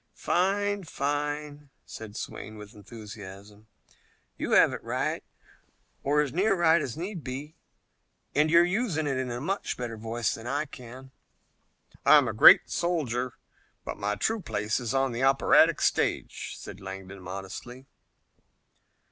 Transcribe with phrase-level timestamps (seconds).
[0.15, 0.85] "Fine!
[0.85, 3.67] Fine!" said Swayne with enthusiasm.
[4.35, 5.23] "You have it right,
[6.01, 7.55] or as near right as need be,
[8.33, 11.11] and you're using it in a much better voice than I can."
[12.03, 13.33] "I'm a great soldier,
[13.85, 17.85] but my true place is on the operatic stage," said Langdon modestly.